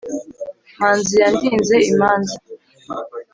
manzi 0.79 1.13
yandinze 1.21 1.75
imanza, 1.91 2.35